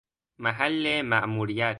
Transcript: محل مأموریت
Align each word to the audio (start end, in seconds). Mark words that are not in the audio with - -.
محل 0.39 1.01
مأموریت 1.03 1.61